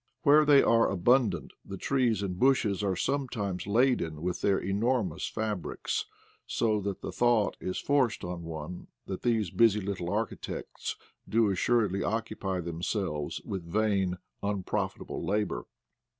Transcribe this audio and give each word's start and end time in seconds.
Where 0.23 0.45
they 0.45 0.63
are 0.63 0.89
abundant 0.89 1.53
the 1.63 1.77
trees 1.77 2.23
and 2.23 2.39
bushes 2.39 2.81
are 2.81 2.95
sometimes 2.95 3.67
laden 3.67 4.23
with 4.23 4.41
their 4.41 4.57
enormous 4.57 5.27
fabrics, 5.29 6.07
so 6.47 6.81
that 6.81 7.01
the 7.01 7.11
thought 7.11 7.55
is 7.59 7.77
forced 7.77 8.23
on 8.23 8.41
one 8.43 8.87
that 9.05 9.21
these 9.21 9.51
busy 9.51 9.79
little 9.79 10.09
architects 10.09 10.95
do 11.29 11.51
assuredly 11.51 12.01
occupy 12.01 12.61
themselves 12.61 13.41
with 13.45 13.67
a 13.67 13.69
vain 13.69 14.17
unprofitable 14.41 15.23
labor. 15.23 15.67